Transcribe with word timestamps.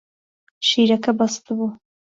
شیرەکە 0.67 1.11
بەستبوو. 1.19 1.67